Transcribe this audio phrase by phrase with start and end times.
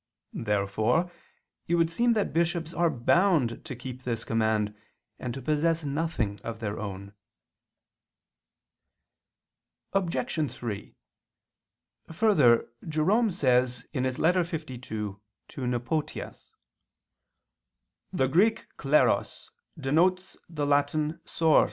[0.33, 1.11] Therefore
[1.67, 4.73] it would seem that bishops are bound to keep this command,
[5.19, 7.13] and to possess nothing of their own.
[9.93, 10.51] Obj.
[10.51, 10.95] 3:
[12.11, 14.01] Further, Jerome says (Ep.
[14.17, 16.35] lii ad Nepotian.):
[18.11, 21.59] "The Greek kleros denotes the Latin _sors.